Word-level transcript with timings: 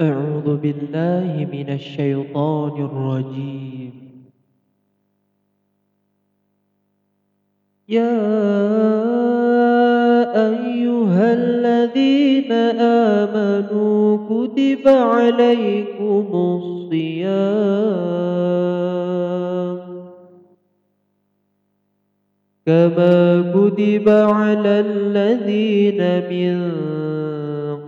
أعوذ 0.00 0.56
بالله 0.56 1.48
من 1.52 1.68
الشيطان 1.74 2.74
الرجيم. 2.84 3.92
يا 7.88 8.18
أيها 10.50 11.34
الذين 11.34 12.52
آمنوا 13.22 14.16
كتب 14.30 14.88
عليكم 14.88 16.26
الصيام 16.34 17.38
كما 22.66 23.18
كتب 23.50 24.08
على 24.08 24.80
الذين 24.80 26.00
من 26.30 26.56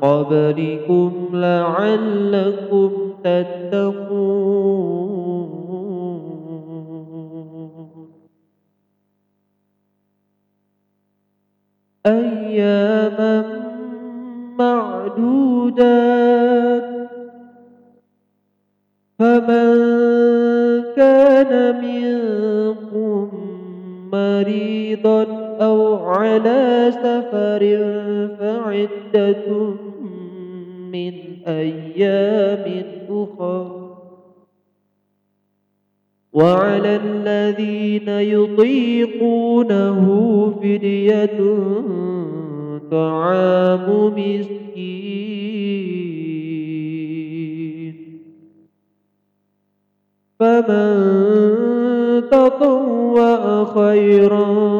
قبلكم 0.03 1.13
لعلكم 1.33 2.91
تتقون. 3.25 4.81
أياما 12.07 13.45
معدودات. 14.59 15.91
فمن 19.19 19.77
كان 20.97 21.81
منكم 21.81 23.29
مريضا 24.13 25.25
أو 25.61 25.90
على 26.21 26.93
سفر 26.93 27.63
فعدة 28.39 29.47
من 30.93 31.15
أيام 31.47 32.67
أخر. 33.11 33.67
وعلى 36.33 37.01
الذين 37.05 38.09
يطيقونه 38.09 40.05
فدية 40.63 41.39
طعام 42.91 43.87
مسكين. 44.19 44.81
فمن 50.41 50.93
تطوع 52.31 53.65
خيرا 53.65 54.80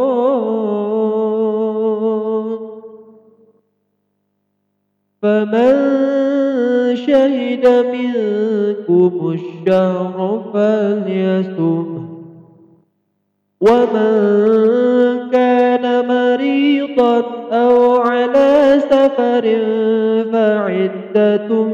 فمن 5.22 5.72
شهد 6.96 7.66
منكم 7.94 9.12
الشهر 9.34 10.18
فليصم. 10.54 11.88
ومن 13.60 14.12
كان 15.30 15.84
مريضا 16.08 17.16
أو 17.52 17.96
على 17.96 18.80
سفر 18.90 19.44
فعدة 20.72 21.64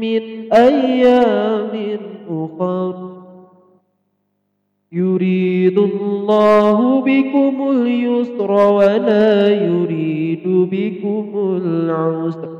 من 0.00 0.52
أيام 0.52 1.98
أخر. 2.30 2.94
يريد 4.92 5.78
الله 5.78 7.00
بكم 7.00 7.70
اليسر 7.70 8.50
ولا 8.50 9.48
يريد 9.48 10.42
بكم 10.46 11.58
العسر. 11.62 12.56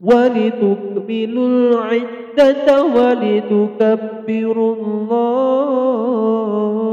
ولتكملوا 0.00 1.48
العدة 1.48 2.84
ولتكبروا 2.84 4.76
الله. 4.76 6.87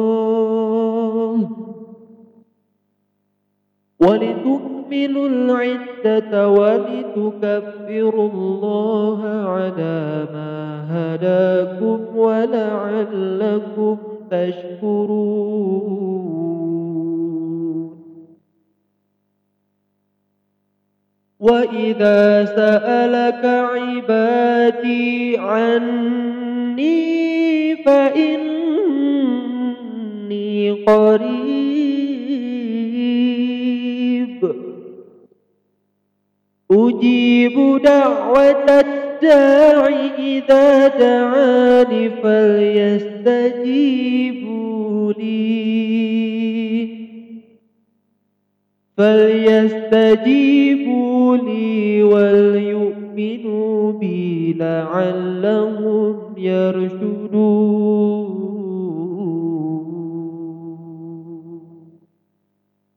ولتكملوا 4.08 5.28
العدة 5.28 6.50
ولتكبروا 6.50 8.30
الله 8.30 9.26
على 9.26 10.28
ما 10.34 10.56
هداكم 10.90 12.00
ولعلكم 12.18 13.98
تشكرون. 14.32 15.66
وإذا 21.40 22.46
سألك 22.46 23.46
عبادي 23.46 25.38
عني 25.38 26.86
فإني 27.76 28.76
قريب 30.72 31.45
أجيب 36.76 37.82
دعوة 37.84 38.80
الداع 38.80 39.88
إذا 40.20 40.88
دعاني 40.88 42.10
فليستجيبوا 42.10 43.64
لي 45.14 45.46
فليستجيبوا 48.98 50.58
لي 51.38 52.04
وليؤمنوا 52.04 53.92
بي 53.92 54.54
لعلهم 54.60 56.16
يرشدون. 56.38 57.55